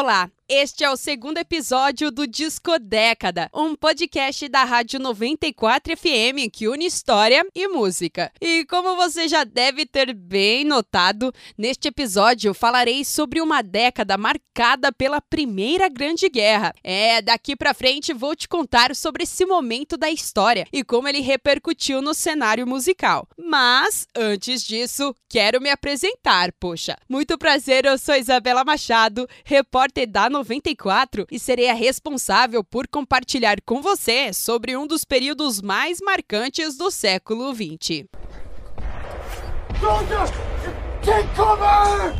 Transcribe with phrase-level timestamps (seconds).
[0.00, 6.50] Olá, este é o segundo episódio do Disco Década, um podcast da Rádio 94 FM
[6.52, 8.32] que une história e música.
[8.40, 14.90] E como você já deve ter bem notado, neste episódio falarei sobre uma década marcada
[14.90, 16.74] pela Primeira Grande Guerra.
[16.82, 21.20] É, daqui pra frente vou te contar sobre esse momento da história e como ele
[21.20, 23.28] repercutiu no cenário musical.
[23.38, 26.96] Mas, antes disso, quero me apresentar, poxa.
[27.08, 33.60] Muito prazer, eu sou Isabela Machado, repórter da 94 e serei a responsável por compartilhar
[33.64, 38.06] com você sobre um dos períodos mais marcantes do século XX.
[41.02, 42.14] Take cover!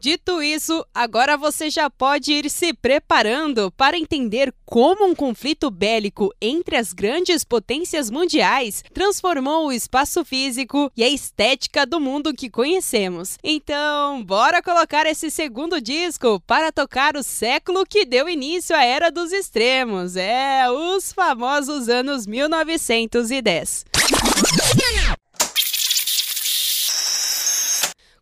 [0.00, 6.32] Dito isso, agora você já pode ir se preparando para entender como um conflito bélico
[6.40, 12.50] entre as grandes potências mundiais transformou o espaço físico e a estética do mundo que
[12.50, 13.38] conhecemos.
[13.42, 19.10] Então, bora colocar esse segundo disco para tocar o século que deu início à Era
[19.10, 20.16] dos Extremos.
[20.16, 23.84] É, os famosos anos 1910.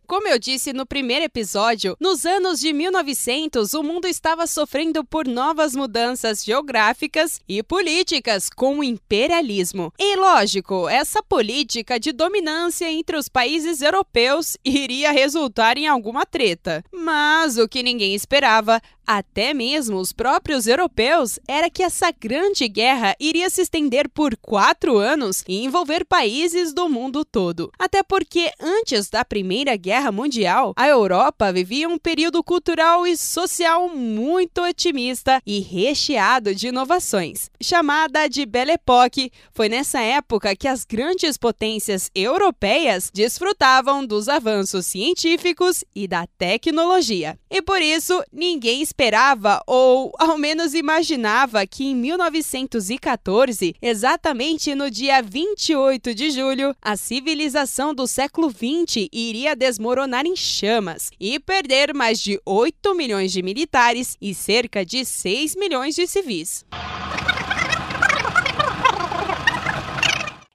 [0.07, 5.27] Como eu disse no primeiro episódio, nos anos de 1900 o mundo estava sofrendo por
[5.27, 9.91] novas mudanças geográficas e políticas com o imperialismo.
[9.99, 16.85] E lógico, essa política de dominância entre os países europeus iria resultar em alguma treta.
[16.89, 23.15] Mas o que ninguém esperava até mesmo os próprios europeus, era que essa grande guerra
[23.17, 27.71] iria se estender por quatro anos e envolver países do mundo todo.
[27.79, 33.89] Até porque, antes da Primeira Guerra Mundial, a Europa vivia um período cultural e social
[33.89, 37.49] muito otimista e recheado de inovações.
[37.59, 44.85] Chamada de Belle Époque, foi nessa época que as grandes potências europeias desfrutavam dos avanços
[44.85, 47.37] científicos e da tecnologia.
[47.49, 55.21] E por isso, ninguém esperava, ou ao menos imaginava, que em 1914, exatamente no dia
[55.21, 59.86] 28 de julho, a civilização do século XX iria desmoronar
[60.25, 65.95] em chamas e perder mais de 8 milhões de militares e cerca de 6 milhões
[65.95, 66.65] de civis.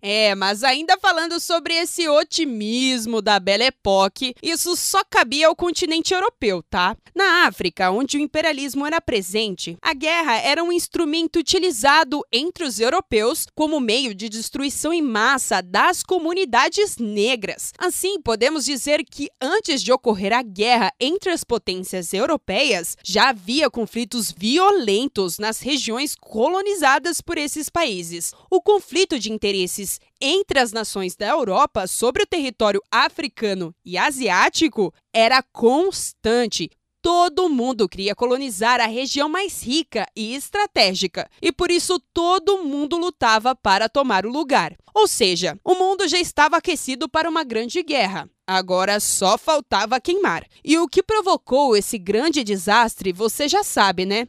[0.04, 6.12] É, mas ainda falando sobre esse otimismo da Belle Époque, isso só cabia ao continente
[6.12, 6.96] europeu, tá?
[7.14, 12.80] Na África, onde o imperialismo era presente, a guerra era um instrumento utilizado entre os
[12.80, 17.72] europeus como meio de destruição em massa das comunidades negras.
[17.78, 23.70] Assim, podemos dizer que antes de ocorrer a guerra entre as potências europeias, já havia
[23.70, 28.32] conflitos violentos nas regiões colonizadas por esses países.
[28.50, 34.92] O conflito de interesses entre as nações da Europa sobre o território africano e asiático
[35.12, 36.70] era constante.
[37.02, 42.96] Todo mundo queria colonizar a região mais rica e estratégica, e por isso todo mundo
[42.96, 44.76] lutava para tomar o lugar.
[44.94, 48.30] Ou seja, o mundo já estava aquecido para uma grande guerra.
[48.46, 50.46] Agora só faltava queimar.
[50.64, 54.28] E o que provocou esse grande desastre, você já sabe, né?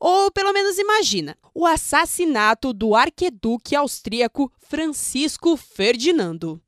[0.00, 6.60] Ou pelo menos imagina, o assassinato do arqueduque austríaco Francisco Ferdinando.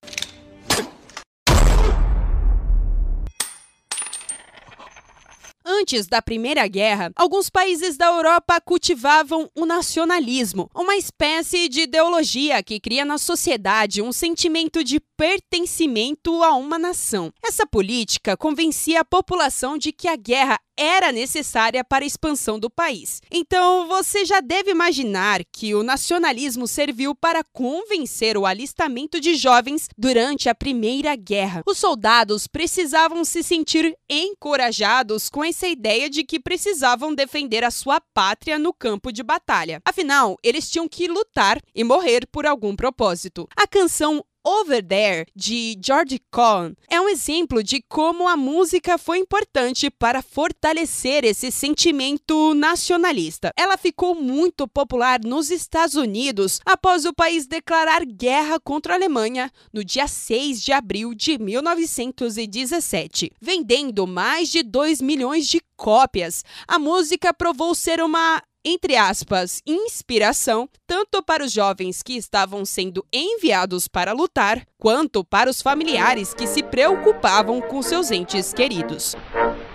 [5.73, 12.63] Antes da Primeira Guerra, alguns países da Europa cultivavam o nacionalismo, uma espécie de ideologia
[12.63, 17.33] que cria na sociedade um sentimento de pertencimento a uma nação.
[17.43, 22.71] Essa política convencia a população de que a guerra era necessária para a expansão do
[22.71, 23.21] país.
[23.31, 29.89] Então, você já deve imaginar que o nacionalismo serviu para convencer o alistamento de jovens
[29.99, 31.63] durante a Primeira Guerra.
[31.67, 38.01] Os soldados precisavam se sentir encorajados com essa ideia de que precisavam defender a sua
[38.15, 39.83] pátria no campo de batalha.
[39.85, 43.47] Afinal, eles tinham que lutar e morrer por algum propósito.
[43.55, 49.19] A canção Over There, de George Cohn, é um exemplo de como a música foi
[49.19, 53.53] importante para fortalecer esse sentimento nacionalista.
[53.55, 59.53] Ela ficou muito popular nos Estados Unidos após o país declarar guerra contra a Alemanha
[59.73, 63.31] no dia 6 de abril de 1917.
[63.41, 70.69] Vendendo mais de 2 milhões de cópias, a música provou ser uma entre aspas, inspiração,
[70.87, 76.47] tanto para os jovens que estavam sendo enviados para lutar, quanto para os familiares que
[76.47, 79.17] se preocupavam com seus entes queridos.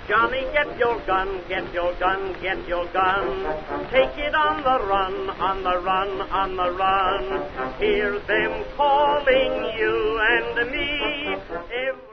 [0.07, 3.43] Johnny, get your gun, get your gun, get your gun.
[3.89, 7.41] Take it on the run, on the run, on the run.
[7.79, 12.05] Hear them calling you and me.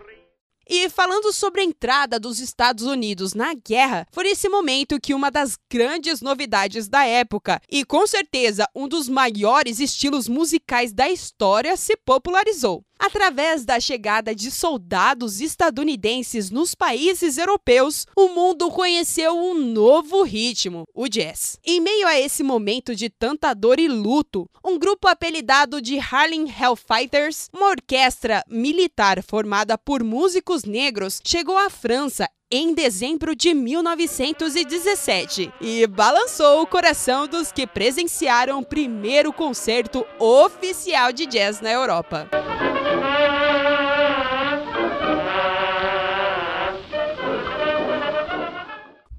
[0.68, 5.30] E falando sobre a entrada dos Estados Unidos na guerra, foi nesse momento que uma
[5.30, 11.76] das grandes novidades da época, e com certeza um dos maiores estilos musicais da história,
[11.76, 12.84] se popularizou.
[13.04, 20.84] Através da chegada de soldados estadunidenses nos países europeus, o mundo conheceu um novo ritmo,
[20.94, 21.58] o jazz.
[21.66, 26.46] Em meio a esse momento de tanta dor e luto, um grupo apelidado de Harlem
[26.48, 35.52] Hellfighters, uma orquestra militar formada por músicos negros, chegou à França em dezembro de 1917
[35.60, 42.30] e balançou o coração dos que presenciaram o primeiro concerto oficial de jazz na Europa.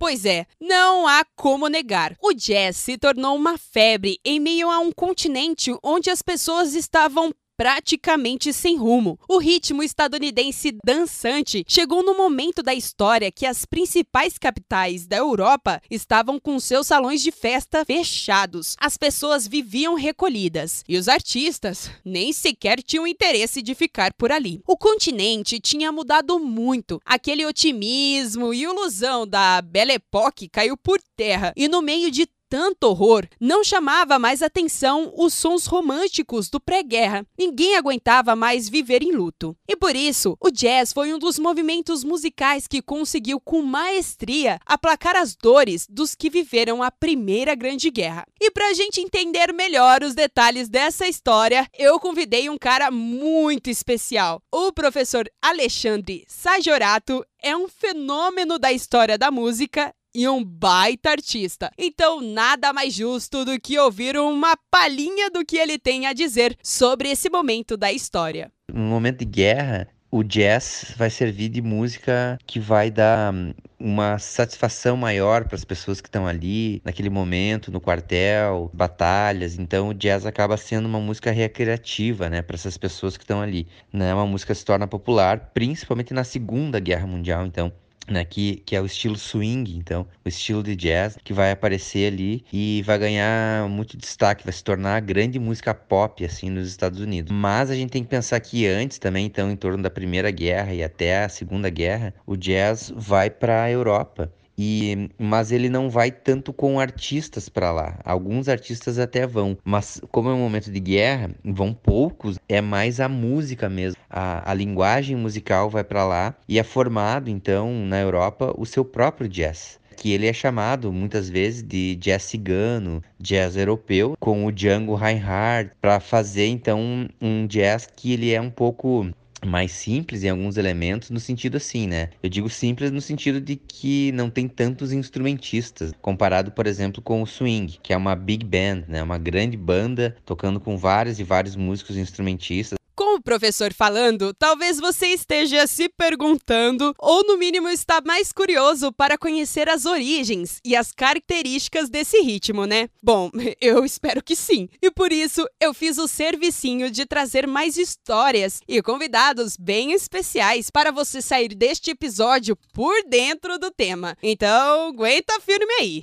[0.04, 2.18] Pois é, não há como negar.
[2.22, 7.34] O jazz se tornou uma febre em meio a um continente onde as pessoas estavam
[7.58, 9.20] praticamente sem rumo.
[9.28, 15.82] O ritmo estadunidense dançante chegou no momento da história que as principais capitais da Europa
[15.90, 18.76] estavam com seus salões de festa fechados.
[18.80, 24.62] As pessoas viviam recolhidas e os artistas nem sequer tinham interesse de ficar por ali.
[24.68, 27.00] O continente tinha mudado muito.
[27.06, 32.84] Aquele otimismo e ilusão da Belle Époque caiu por terra e no meio de tanto
[32.84, 37.26] horror, não chamava mais atenção os sons românticos do pré-guerra.
[37.36, 39.58] Ninguém aguentava mais viver em luto.
[39.68, 45.16] E por isso, o jazz foi um dos movimentos musicais que conseguiu com maestria aplacar
[45.16, 48.24] as dores dos que viveram a Primeira Grande Guerra.
[48.40, 53.68] E para a gente entender melhor os detalhes dessa história, eu convidei um cara muito
[53.68, 54.40] especial.
[54.52, 61.72] O professor Alexandre Sajorato é um fenômeno da história da música e um baita artista.
[61.78, 66.58] Então, nada mais justo do que ouvir uma palhinha do que ele tem a dizer
[66.62, 68.52] sobre esse momento da história.
[68.72, 74.20] No momento de guerra, o jazz vai servir de música que vai dar hum, uma
[74.20, 79.58] satisfação maior para as pessoas que estão ali naquele momento, no quartel, batalhas.
[79.58, 83.68] Então o jazz acaba sendo uma música recreativa, né, para essas pessoas que estão ali.
[83.92, 84.14] Né?
[84.14, 87.48] Uma música que se torna popular, principalmente na Segunda Guerra Mundial.
[87.48, 87.74] Então
[88.10, 92.12] né, que, que é o estilo swing, então, o estilo de jazz que vai aparecer
[92.12, 96.68] ali e vai ganhar muito destaque, vai se tornar a grande música pop assim nos
[96.68, 97.32] Estados Unidos.
[97.32, 100.74] Mas a gente tem que pensar que antes também, então, em torno da Primeira Guerra
[100.74, 104.32] e até a Segunda Guerra, o jazz vai para a Europa.
[104.58, 108.00] E, mas ele não vai tanto com artistas para lá.
[108.04, 112.38] Alguns artistas até vão, mas como é um momento de guerra, vão poucos.
[112.48, 114.00] É mais a música mesmo.
[114.10, 118.86] A, a linguagem musical vai para lá e é formado então na Europa o seu
[118.86, 124.52] próprio jazz que ele é chamado muitas vezes de jazz cigano, jazz europeu, com o
[124.52, 129.10] Django Reinhardt, para fazer então um jazz que ele é um pouco
[129.46, 132.10] mais simples em alguns elementos, no sentido assim, né?
[132.22, 137.22] Eu digo simples no sentido de que não tem tantos instrumentistas, comparado, por exemplo, com
[137.22, 139.02] o swing, que é uma big band, né?
[139.04, 142.78] Uma grande banda tocando com vários e vários músicos instrumentistas.
[142.96, 148.94] Com o professor falando, talvez você esteja se perguntando, ou no mínimo está mais curioso
[148.94, 152.90] para conhecer as origens e as características desse ritmo, né?
[153.02, 154.70] Bom, eu espero que sim.
[154.80, 160.70] E por isso eu fiz o servicinho de trazer mais histórias e convidados bem especiais
[160.70, 164.16] para você sair deste episódio por dentro do tema.
[164.22, 166.02] Então, aguenta firme aí.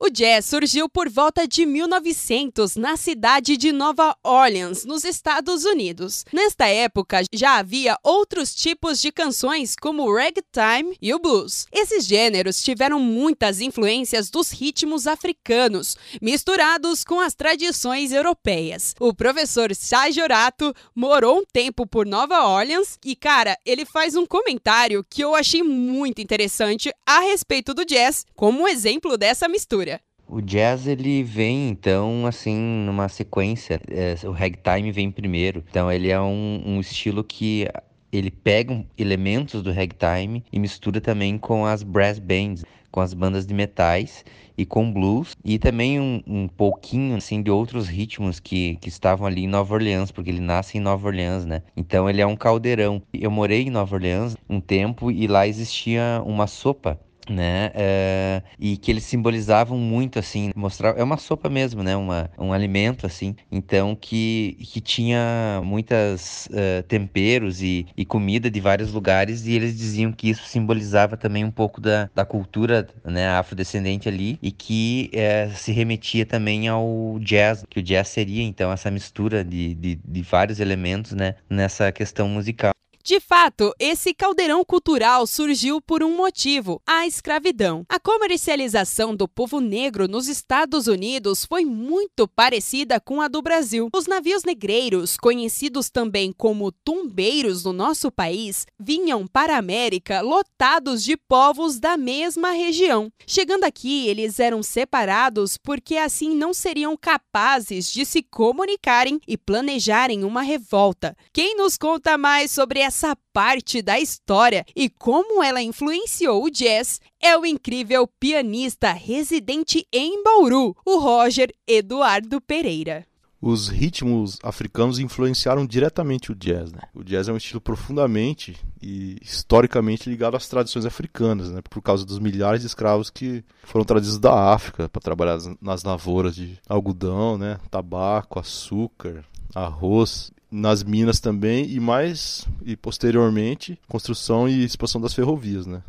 [0.00, 6.24] O jazz surgiu por volta de 1900 na cidade de Nova Orleans, nos Estados Unidos.
[6.32, 11.66] Nesta época já havia outros tipos de canções como o ragtime e o blues.
[11.72, 18.94] Esses gêneros tiveram muitas influências dos ritmos africanos, misturados com as tradições europeias.
[19.00, 25.04] O professor Sajorato morou um tempo por Nova Orleans e, cara, ele faz um comentário
[25.10, 29.87] que eu achei muito interessante a respeito do jazz, como um exemplo dessa mistura.
[30.30, 35.64] O jazz ele vem então assim numa sequência, é, o ragtime vem primeiro.
[35.70, 37.66] Então ele é um, um estilo que
[38.12, 43.46] ele pega elementos do ragtime e mistura também com as brass bands, com as bandas
[43.46, 44.22] de metais
[44.56, 49.26] e com blues e também um, um pouquinho assim de outros ritmos que, que estavam
[49.26, 51.62] ali em Nova Orleans, porque ele nasce em Nova Orleans, né?
[51.74, 53.00] Então ele é um caldeirão.
[53.14, 57.70] Eu morei em Nova Orleans um tempo e lá existia uma sopa né?
[57.74, 61.96] É, e que eles simbolizavam muito, assim, mostrar é uma sopa mesmo, né?
[61.96, 63.34] Uma, um alimento, assim.
[63.50, 69.76] Então que, que tinha muitas uh, temperos e, e comida de vários lugares e eles
[69.76, 73.28] diziam que isso simbolizava também um pouco da, da cultura, né?
[73.28, 78.72] Afrodescendente ali e que é, se remetia também ao jazz, que o jazz seria então
[78.72, 81.34] essa mistura de, de, de vários elementos, né?
[81.48, 82.72] Nessa questão musical.
[83.08, 87.86] De fato, esse caldeirão cultural surgiu por um motivo: a escravidão.
[87.88, 93.88] A comercialização do povo negro nos Estados Unidos foi muito parecida com a do Brasil.
[93.94, 101.02] Os navios negreiros, conhecidos também como tumbeiros no nosso país, vinham para a América lotados
[101.02, 103.10] de povos da mesma região.
[103.26, 110.24] Chegando aqui, eles eram separados porque assim não seriam capazes de se comunicarem e planejarem
[110.24, 111.16] uma revolta.
[111.32, 116.50] Quem nos conta mais sobre essa essa parte da história e como ela influenciou o
[116.50, 123.06] jazz é o incrível pianista residente em Bauru, o Roger Eduardo Pereira
[123.40, 126.72] os ritmos africanos influenciaram diretamente o jazz.
[126.72, 126.80] Né?
[126.92, 131.60] O jazz é um estilo profundamente e historicamente ligado às tradições africanas, né?
[131.70, 136.34] por causa dos milhares de escravos que foram trazidos da África para trabalhar nas lavouras
[136.34, 137.58] de algodão, né?
[137.70, 139.24] tabaco, açúcar,
[139.54, 145.82] arroz nas minas também e mais e posteriormente construção e expansão das ferrovias, né?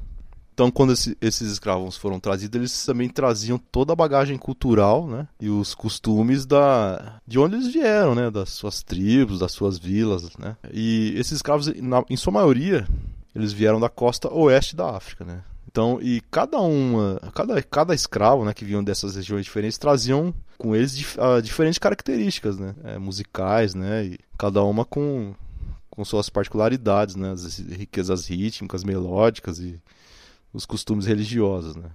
[0.59, 5.25] Então, quando esse, esses escravos foram trazidos, eles também traziam toda a bagagem cultural, né?
[5.39, 8.29] E os costumes da de onde eles vieram, né?
[8.29, 10.57] Das suas tribos, das suas vilas, né?
[10.73, 12.85] E esses escravos, na, em sua maioria,
[13.33, 15.43] eles vieram da costa oeste da África, né?
[15.71, 20.75] Então, e cada uma, cada, cada escravo, né, que vinham dessas regiões diferentes, traziam com
[20.75, 25.35] eles dif uh, diferentes características, né, é, musicais, né, e cada uma com,
[25.87, 29.79] com suas particularidades, né, as riquezas rítmicas, melódicas e
[30.51, 31.91] os costumes religiosos, né.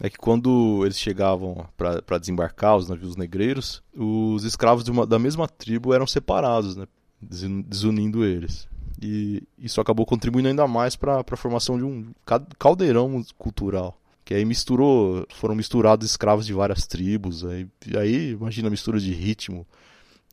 [0.00, 5.48] É que quando eles chegavam para desembarcar os navios negreiros, os escravos uma, da mesma
[5.48, 6.86] tribo eram separados, né,
[7.20, 8.68] desunindo eles.
[9.00, 12.12] E isso acabou contribuindo ainda mais para a formação de um
[12.58, 13.96] caldeirão cultural.
[14.24, 17.44] Que aí misturou, foram misturados escravos de várias tribos.
[17.44, 19.66] Aí, aí imagina a mistura de ritmo,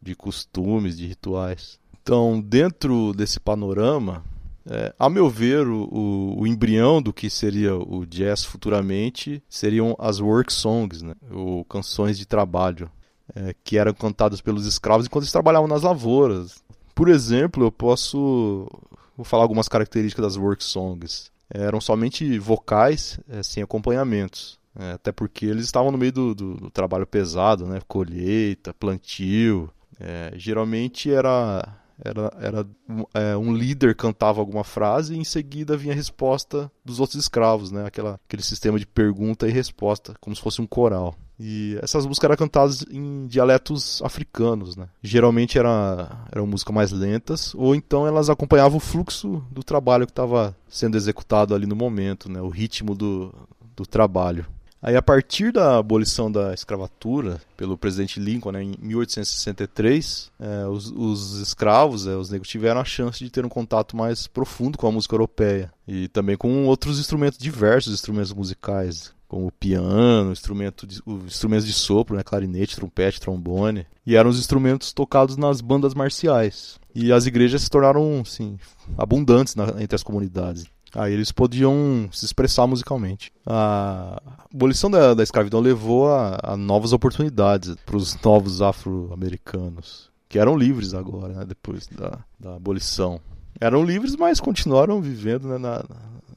[0.02, 1.80] de costumes, de rituais.
[2.02, 4.24] Então, dentro desse panorama,
[4.68, 10.20] é, a meu ver, o, o, embrião do que seria o jazz futuramente seriam as
[10.20, 11.14] work songs, né?
[11.32, 12.90] ou canções de trabalho,
[13.36, 16.64] é, que eram cantadas pelos escravos enquanto eles trabalhavam nas lavouras,
[16.96, 18.68] por exemplo, eu posso
[19.16, 21.32] vou falar algumas características das work songs.
[21.50, 24.60] Eram somente vocais, é, sem acompanhamentos.
[24.78, 27.80] É, até porque eles estavam no meio do, do, do trabalho pesado, né?
[27.88, 29.70] colheita, plantio.
[30.00, 32.68] É, geralmente era, era, era
[33.14, 37.72] é, um líder cantava alguma frase e em seguida vinha a resposta dos outros escravos,
[37.72, 37.86] né?
[37.86, 41.16] Aquela, aquele sistema de pergunta e resposta, como se fosse um coral.
[41.40, 44.88] E essas músicas eram cantadas em dialetos africanos, né?
[45.02, 50.12] Geralmente era, eram músicas mais lentas, ou então elas acompanhavam o fluxo do trabalho que
[50.12, 52.42] estava sendo executado ali no momento, né?
[52.42, 53.34] O ritmo do,
[53.76, 54.46] do trabalho.
[54.88, 60.92] Aí, a partir da abolição da escravatura pelo presidente Lincoln né, em 1863, é, os,
[60.92, 64.86] os, escravos, é, os negros, tiveram a chance de ter um contato mais profundo com
[64.86, 71.02] a música europeia e também com outros instrumentos, diversos instrumentos musicais, como piano, instrumento de,
[71.26, 76.80] instrumentos de sopro, né, clarinete, trompete, trombone, e eram os instrumentos tocados nas bandas marciais.
[76.94, 78.60] E as igrejas se tornaram, assim,
[78.96, 80.66] abundantes na, entre as comunidades.
[80.96, 83.32] Aí eles podiam se expressar musicalmente.
[83.46, 84.22] A
[84.54, 90.58] abolição da, da escravidão levou a, a novas oportunidades para os novos afro-americanos, que eram
[90.58, 93.20] livres agora, né, depois da, da abolição.
[93.60, 95.84] Eram livres, mas continuaram vivendo né, na,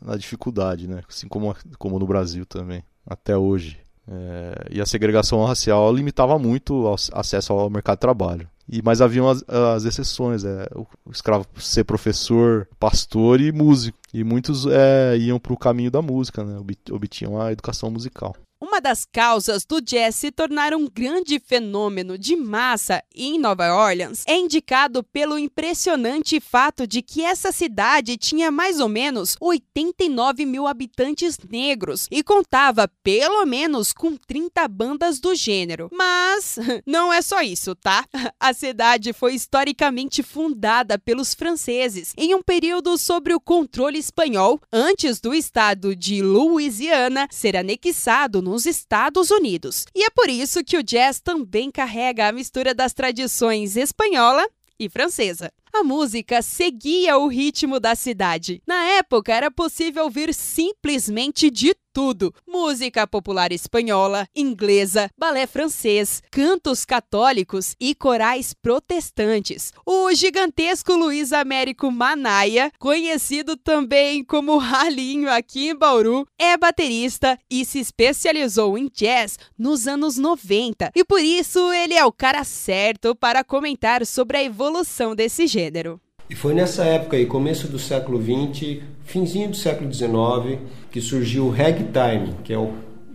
[0.01, 1.03] na dificuldade, né?
[1.09, 3.79] Assim como, como no Brasil também, até hoje.
[4.11, 8.49] É, e a segregação racial limitava muito o acesso ao mercado de trabalho.
[8.69, 13.99] E, mas haviam as, as exceções, é, o, o, escravo ser professor, pastor e músico.
[14.13, 16.59] E muitos é, iam para o caminho da música, né,
[16.91, 18.35] obtinham a educação musical.
[18.61, 24.25] Uma das causas do jazz se tornar um grande fenômeno de massa em Nova Orleans
[24.27, 30.67] é indicado pelo impressionante fato de que essa cidade tinha mais ou menos 89 mil
[30.67, 35.89] habitantes negros e contava pelo menos com 30 bandas do gênero.
[35.93, 38.05] Mas não é só isso, tá?
[38.41, 45.21] A cidade foi historicamente fundada pelos franceses em um período sob o controle espanhol, antes
[45.21, 49.85] do estado de Louisiana ser anexado nos Estados Unidos.
[49.95, 54.49] E é por isso que o jazz também carrega a mistura das tradições espanhola
[54.81, 55.53] e francesa.
[55.73, 58.63] A música seguia o ritmo da cidade.
[58.67, 66.85] Na época, era possível ouvir simplesmente de tudo: música popular espanhola, inglesa, balé francês, cantos
[66.85, 69.73] católicos e corais protestantes.
[69.85, 77.65] O gigantesco Luiz Américo Manaia, conhecido também como Ralinho aqui em Bauru, é baterista e
[77.65, 80.93] se especializou em jazz nos anos 90.
[80.95, 86.01] E por isso ele é o cara certo para comentar sobre a evolução desse gênero.
[86.31, 91.47] E foi nessa época aí, começo do século XX, finzinho do século XIX, que surgiu
[91.47, 92.73] o ragtime, que é o,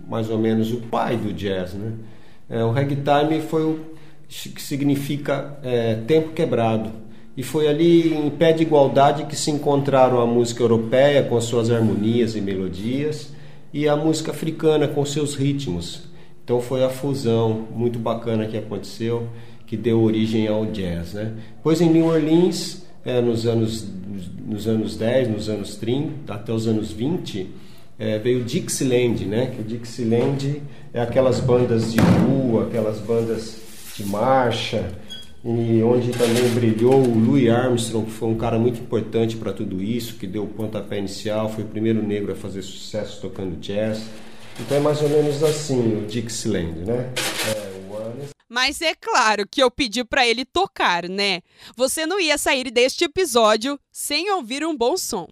[0.09, 1.93] mais ou menos o pai do jazz, né?
[2.49, 3.79] É, o ragtime foi o
[4.27, 6.91] que significa é, tempo quebrado.
[7.37, 11.45] E foi ali em pé de igualdade que se encontraram a música europeia com as
[11.45, 13.31] suas harmonias e melodias
[13.71, 16.03] e a música africana com seus ritmos.
[16.43, 19.27] Então foi a fusão muito bacana que aconteceu,
[19.65, 21.13] que deu origem ao jazz.
[21.13, 21.33] Né?
[21.63, 23.85] Pois em New Orleans é, nos, anos,
[24.45, 27.49] nos anos 10, nos anos 30, até os anos 20,
[27.99, 29.47] é, veio Dixieland, né?
[29.47, 30.61] Que o Dixieland
[30.93, 33.61] é aquelas bandas de rua, aquelas bandas
[33.95, 34.91] de marcha,
[35.45, 39.81] e onde também brilhou o Louis Armstrong, que foi um cara muito importante para tudo
[39.83, 44.05] isso, que deu o pontapé inicial, foi o primeiro negro a fazer sucesso tocando jazz.
[44.59, 47.09] Então é mais ou menos assim o Dixieland, né?
[47.49, 47.73] É,
[48.49, 51.41] mas é claro que eu pedi para ele tocar, né?
[51.75, 55.27] Você não ia sair deste episódio sem ouvir um bom som.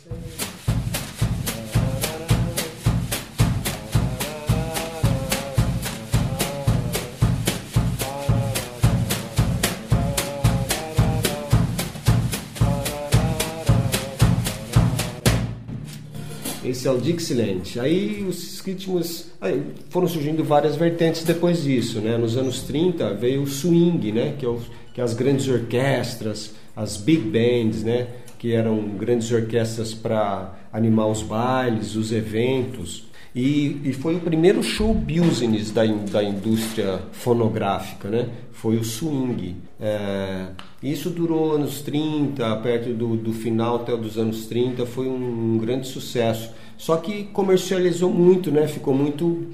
[16.81, 17.79] Esse é o Dixieland.
[17.79, 19.61] Aí os ritmos aí
[19.91, 22.17] foram surgindo várias vertentes depois disso, né?
[22.17, 24.33] Nos anos 30 veio o swing, né?
[24.35, 24.59] Que, é o,
[24.91, 28.07] que é as grandes orquestras, as big bands, né?
[28.39, 33.03] Que eram grandes orquestras para animar os bailes, os eventos.
[33.33, 38.27] E, e, foi o primeiro show business da, da indústria fonográfica, né?
[38.51, 39.55] Foi o swing.
[39.79, 40.47] É,
[40.83, 45.57] isso durou anos 30, perto do, do final até dos anos 30, foi um, um
[45.57, 46.51] grande sucesso.
[46.77, 48.67] Só que comercializou muito, né?
[48.67, 49.47] Ficou muito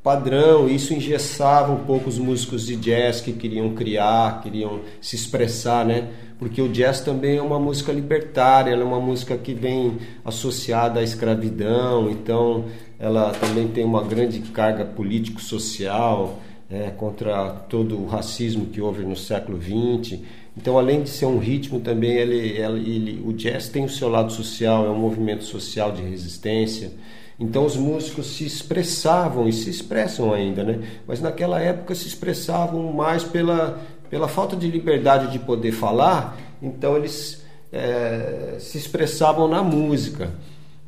[0.00, 5.84] padrão, isso engessava um pouco os músicos de jazz que queriam criar, queriam se expressar,
[5.84, 6.10] né?
[6.38, 11.00] Porque o jazz também é uma música libertária, ela é uma música que vem associada
[11.00, 12.64] à escravidão, então
[12.98, 19.16] ela também tem uma grande carga político-social é, contra todo o racismo que houve no
[19.16, 20.18] século XX.
[20.56, 24.32] Então, além de ser um ritmo, também ele, ele, o jazz tem o seu lado
[24.32, 26.92] social, é um movimento social de resistência.
[27.38, 30.78] Então, os músicos se expressavam e se expressam ainda, né?
[31.06, 33.80] Mas naquela época se expressavam mais pela,
[34.14, 40.30] pela falta de liberdade de poder falar, então eles é, se expressavam na música.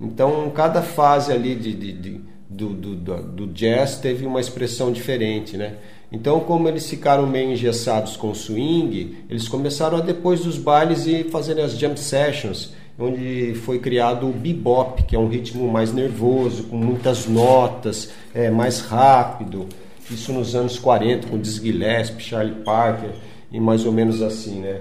[0.01, 5.57] Então, cada fase ali de, de, de do, do, do, jazz teve uma expressão diferente,
[5.57, 5.75] né?
[6.13, 11.05] Então, como eles ficaram meio engessados com o swing, eles começaram a depois dos bailes
[11.09, 15.93] e fazerem as jam sessions, onde foi criado o bebop, que é um ritmo mais
[15.93, 19.67] nervoso, com muitas notas, é, mais rápido.
[20.11, 23.11] Isso nos anos 40, com Dizzy Gillespie, Charlie Parker
[23.51, 24.81] e mais ou menos assim, né?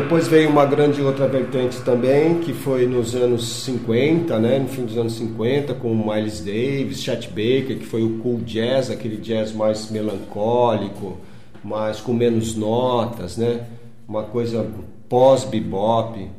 [0.00, 4.84] Depois veio uma grande outra vertente também, que foi nos anos 50, né, no fim
[4.84, 9.52] dos anos 50, com Miles Davis, Chet Baker, que foi o cool jazz, aquele jazz
[9.52, 11.18] mais melancólico,
[11.64, 13.66] mais com menos notas, né,
[14.06, 14.70] uma coisa
[15.08, 16.30] pós-bebop,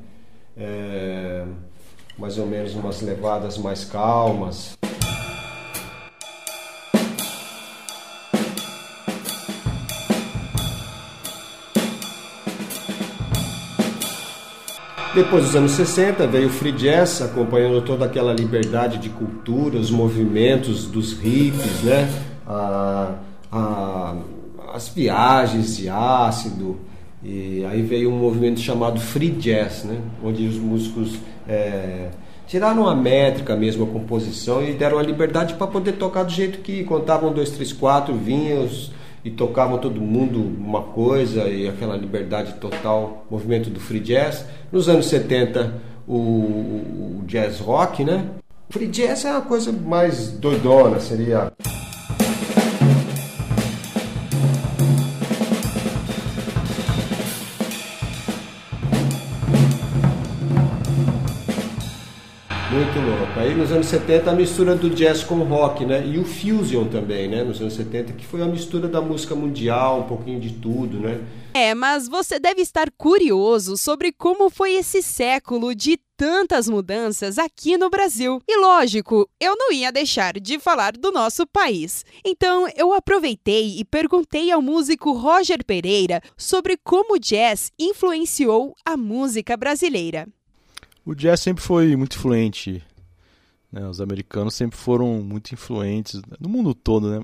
[0.58, 1.44] é,
[2.18, 4.78] mais ou menos umas levadas mais calmas.
[15.14, 19.90] Depois dos anos 60 veio o free jazz, acompanhando toda aquela liberdade de cultura, os
[19.90, 22.08] movimentos dos hippies, né?
[22.48, 23.16] A,
[23.52, 24.16] a,
[24.72, 26.80] as viagens de ácido.
[27.24, 30.00] E aí veio um movimento chamado free jazz, né?
[30.24, 31.16] Onde os músicos
[31.48, 32.10] é,
[32.46, 36.60] tiraram a métrica mesmo, a composição e deram a liberdade para poder tocar do jeito
[36.60, 38.92] que contavam dois, três, quatro, vinham os
[39.24, 44.46] e tocavam todo mundo uma coisa e aquela liberdade total, movimento do free jazz.
[44.72, 45.74] Nos anos 70,
[46.08, 48.26] o, o jazz rock, né?
[48.70, 51.52] Free jazz é uma coisa mais doidona, seria
[63.00, 63.40] Muito louco.
[63.40, 66.06] Aí nos anos 70 a mistura do jazz com rock, né?
[66.06, 67.44] E o fusion também, né?
[67.44, 71.20] Nos anos 70, que foi a mistura da música mundial, um pouquinho de tudo, né?
[71.54, 77.78] É, mas você deve estar curioso sobre como foi esse século de tantas mudanças aqui
[77.78, 78.42] no Brasil.
[78.48, 82.06] E lógico, eu não ia deixar de falar do nosso país.
[82.26, 88.98] Então eu aproveitei e perguntei ao músico Roger Pereira sobre como o jazz influenciou a
[88.98, 90.28] música brasileira.
[91.06, 92.84] O jazz sempre foi muito influente.
[93.72, 93.88] Né?
[93.88, 97.10] Os americanos sempre foram muito influentes no mundo todo.
[97.10, 97.24] Né?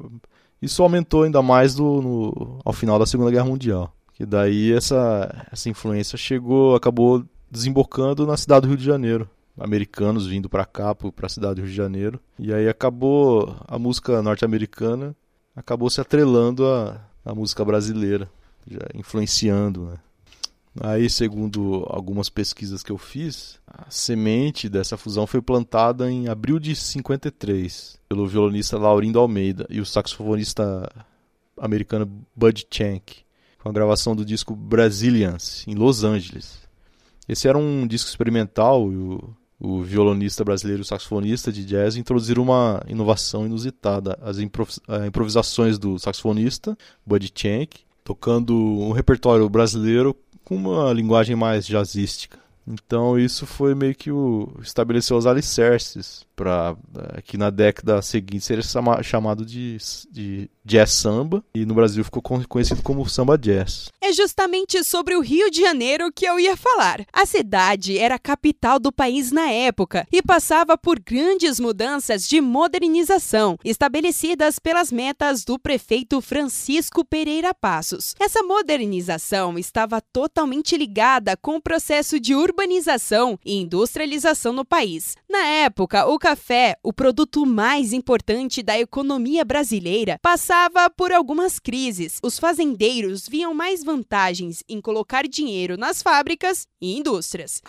[0.61, 3.93] Isso aumentou ainda mais do, no, ao final da Segunda Guerra Mundial.
[4.13, 9.29] Que daí essa, essa influência chegou, acabou desembocando na cidade do Rio de Janeiro.
[9.57, 12.19] Americanos vindo para cá, para a cidade do Rio de Janeiro.
[12.37, 15.15] E aí acabou a música norte-americana
[15.55, 18.29] acabou se atrelando à, à música brasileira,
[18.67, 19.97] já influenciando, né?
[20.81, 26.59] Aí, segundo algumas pesquisas que eu fiz, a semente dessa fusão foi plantada em abril
[26.59, 30.91] de 53 pelo violonista Laurindo Almeida e o saxofonista
[31.57, 33.23] americano Bud Chank,
[33.57, 36.59] com a gravação do disco Brazilians, em Los Angeles.
[37.27, 41.95] Esse era um disco experimental e o, o violonista brasileiro e o saxofonista de jazz
[41.95, 44.19] introduziram uma inovação inusitada.
[44.21, 52.39] As improvisações do saxofonista, Bud Chank, tocando um repertório brasileiro com uma linguagem mais jazzística.
[52.67, 56.75] Então isso foi meio que o estabeleceu os alicerces para
[57.23, 58.63] que na década seguinte seria
[59.03, 59.77] chamado de,
[60.11, 63.89] de jazz samba e no Brasil ficou conhecido como samba jazz.
[64.01, 67.05] É justamente sobre o Rio de Janeiro que eu ia falar.
[67.13, 72.41] A cidade era a capital do país na época e passava por grandes mudanças de
[72.41, 78.15] modernização estabelecidas pelas metas do prefeito Francisco Pereira Passos.
[78.19, 85.15] Essa modernização estava totalmente ligada com o processo de urbanização e industrialização no país.
[85.29, 92.19] Na época, o café, o produto mais importante da economia brasileira, passava por algumas crises.
[92.23, 97.61] Os fazendeiros viam mais vantagens em colocar dinheiro nas fábricas e indústrias.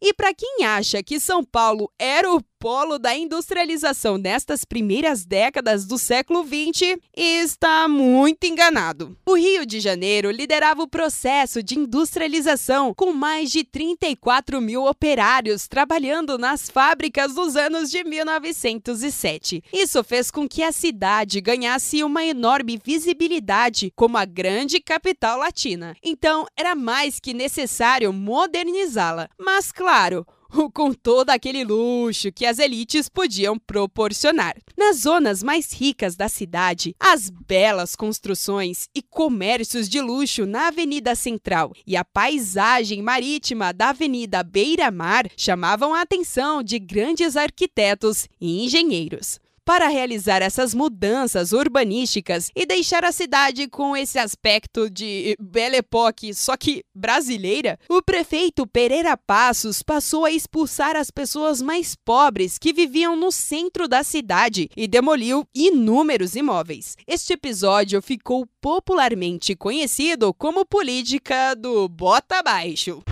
[0.00, 5.86] E para quem acha que São Paulo era o polo da industrialização nestas primeiras décadas
[5.86, 9.16] do século XX está muito enganado.
[9.24, 15.68] O Rio de Janeiro liderava o processo de industrialização com mais de 34 mil operários
[15.68, 19.62] trabalhando nas fábricas dos anos de 1907.
[19.72, 25.94] Isso fez com que a cidade ganhasse uma enorme visibilidade como a grande capital latina.
[26.02, 29.28] Então, era mais que necessário modernizá-la.
[29.38, 30.26] Mas, claro,
[30.72, 34.56] com todo aquele luxo que as elites podiam proporcionar.
[34.76, 41.14] Nas zonas mais ricas da cidade, as belas construções e comércios de luxo na Avenida
[41.14, 48.28] Central e a paisagem marítima da Avenida Beira Mar chamavam a atenção de grandes arquitetos
[48.40, 55.36] e engenheiros para realizar essas mudanças urbanísticas e deixar a cidade com esse aspecto de
[55.38, 61.94] Belle Époque, só que brasileira, o prefeito Pereira Passos passou a expulsar as pessoas mais
[61.94, 66.96] pobres que viviam no centro da cidade e demoliu inúmeros imóveis.
[67.06, 73.02] Este episódio ficou popularmente conhecido como política do bota abaixo.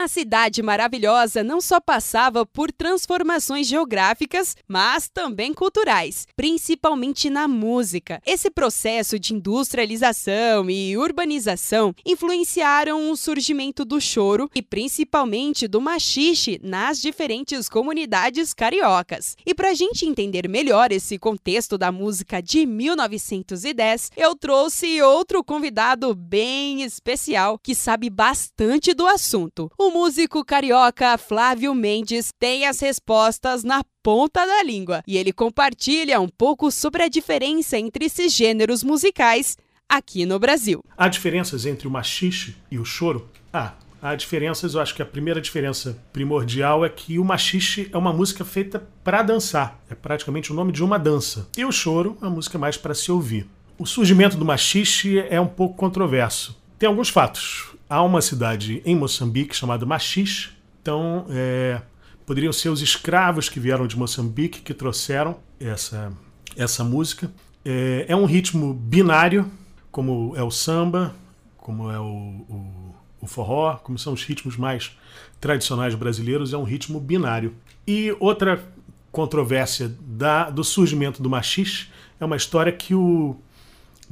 [0.00, 8.18] A cidade maravilhosa não só passava por transformações geográficas, mas também culturais, principalmente na música.
[8.24, 16.58] Esse processo de industrialização e urbanização influenciaram o surgimento do choro e principalmente do machixe
[16.62, 19.36] nas diferentes comunidades cariocas.
[19.44, 25.44] E para a gente entender melhor esse contexto da música de 1910, eu trouxe outro
[25.44, 29.70] convidado bem especial que sabe bastante do assunto.
[29.76, 36.20] O músico carioca Flávio Mendes tem as respostas na ponta da língua e ele compartilha
[36.20, 40.84] um pouco sobre a diferença entre esses gêneros musicais aqui no Brasil.
[40.96, 43.28] Há diferenças entre o machixe e o choro?
[43.52, 44.74] Ah, há diferenças.
[44.74, 48.86] Eu acho que a primeira diferença primordial é que o machixe é uma música feita
[49.02, 51.48] para dançar, é praticamente o nome de uma dança.
[51.58, 53.48] E o choro é uma música mais para se ouvir.
[53.76, 56.56] O surgimento do machixe é um pouco controverso.
[56.78, 60.50] Tem alguns fatos há uma cidade em Moçambique chamada Machixe.
[60.80, 61.82] Então, é,
[62.24, 66.12] poderiam ser os escravos que vieram de Moçambique que trouxeram essa,
[66.56, 67.30] essa música.
[67.64, 69.50] É, é um ritmo binário,
[69.90, 71.14] como é o samba,
[71.56, 74.96] como é o, o, o forró, como são os ritmos mais
[75.40, 77.54] tradicionais brasileiros, é um ritmo binário.
[77.86, 78.64] E outra
[79.10, 81.88] controvérsia da, do surgimento do machixe
[82.20, 83.36] é uma história que o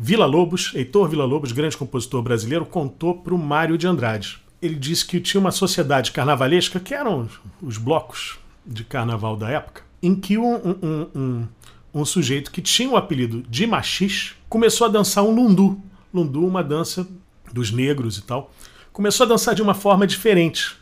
[0.01, 4.39] Vila Lobos, Heitor Vila Lobos, grande compositor brasileiro, contou para o Mário de Andrade.
[4.63, 7.29] Ele disse que tinha uma sociedade carnavalesca, que eram
[7.61, 11.49] os blocos de carnaval da época, em que um, um, um,
[11.93, 15.83] um sujeito que tinha o apelido de machixe começou a dançar um lundu.
[16.15, 17.05] Lundu, uma dança
[17.53, 18.53] dos negros e tal.
[18.93, 20.77] Começou a dançar de uma forma diferente.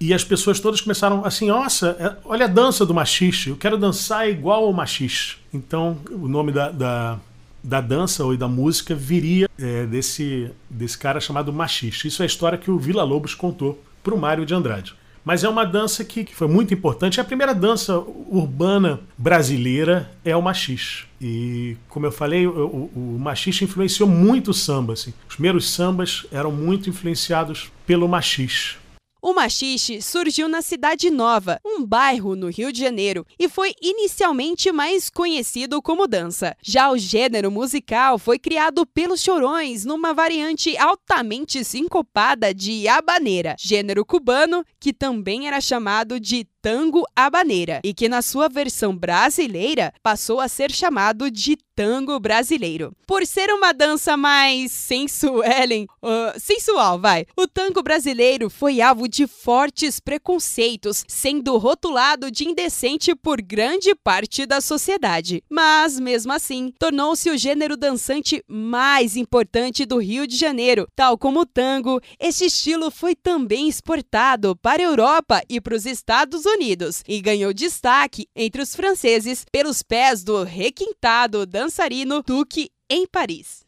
[0.00, 3.78] E as pessoas todas começaram assim: nossa, é, olha a dança do machixe, eu quero
[3.78, 5.36] dançar igual ao machixe.
[5.54, 7.18] Então, o nome da, da,
[7.62, 12.08] da dança ou da música viria é, desse, desse cara chamado machixe.
[12.08, 14.94] Isso é a história que o Vila Lobos contou para o Mário de Andrade.
[15.26, 17.20] Mas é uma dança que, que, foi muito importante.
[17.20, 21.04] A primeira dança urbana brasileira é o machixe.
[21.20, 22.52] E, como eu falei, o,
[22.94, 24.92] o, o machixe influenciou muito o samba.
[24.92, 25.12] Assim.
[25.28, 28.76] Os primeiros sambas eram muito influenciados pelo machixe.
[29.22, 34.70] O machixe surgiu na Cidade Nova, um bairro no Rio de Janeiro, e foi inicialmente
[34.70, 36.56] mais conhecido como dança.
[36.62, 44.04] Já o gênero musical foi criado pelos chorões numa variante altamente sincopada de habaneira, gênero
[44.04, 50.40] cubano que também era chamado de tango habaneira e que na sua versão brasileira passou
[50.40, 52.92] a ser chamado de tango brasileiro.
[53.06, 57.26] Por ser uma dança mais sensuelen, uh, sensual, vai.
[57.36, 64.46] O tango brasileiro foi alvo de fortes preconceitos, sendo rotulado de indecente por grande parte
[64.46, 65.44] da sociedade.
[65.50, 70.88] Mas, mesmo assim, tornou-se o gênero dançante mais importante do Rio de Janeiro.
[70.96, 75.84] Tal como o tango, este estilo foi também exportado para a Europa e para os
[75.84, 82.70] Estados Unidos Unidos e ganhou destaque entre os franceses pelos pés do requintado dançarino Duque
[82.88, 83.62] em Paris.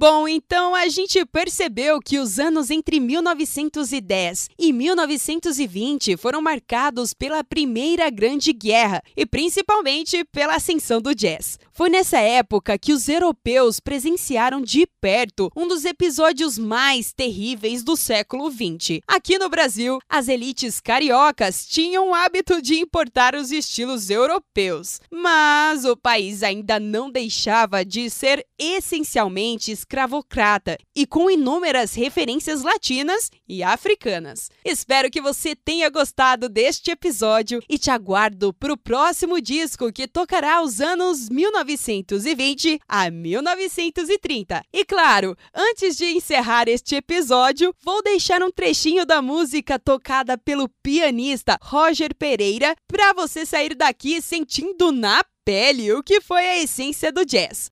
[0.00, 7.42] Bom, então a gente percebeu que os anos entre 1910 e 1920 foram marcados pela
[7.42, 11.58] Primeira Grande Guerra e principalmente pela ascensão do jazz.
[11.78, 17.96] Foi nessa época que os europeus presenciaram de perto um dos episódios mais terríveis do
[17.96, 18.98] século XX.
[19.06, 25.84] Aqui no Brasil, as elites cariocas tinham o hábito de importar os estilos europeus, mas
[25.84, 33.62] o país ainda não deixava de ser essencialmente escravocrata e com inúmeras referências latinas e
[33.62, 34.50] africanas.
[34.64, 40.08] Espero que você tenha gostado deste episódio e te aguardo para o próximo disco que
[40.08, 41.28] tocará os anos
[41.76, 44.62] 1920 a 1930.
[44.72, 50.68] E claro, antes de encerrar este episódio, vou deixar um trechinho da música tocada pelo
[50.82, 57.12] pianista Roger Pereira para você sair daqui sentindo na pele o que foi a essência
[57.12, 57.70] do jazz.